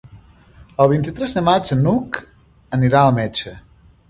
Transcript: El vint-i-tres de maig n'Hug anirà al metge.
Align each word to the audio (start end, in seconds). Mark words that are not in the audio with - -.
El 0.85 0.89
vint-i-tres 0.93 1.35
de 1.39 1.43
maig 1.49 1.73
n'Hug 1.83 2.21
anirà 2.79 3.05
al 3.05 3.15
metge. 3.23 3.55